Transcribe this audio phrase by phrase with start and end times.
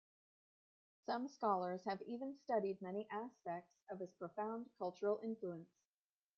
[1.05, 5.69] Some scholars have even studied many aspects of his profound cultural influence.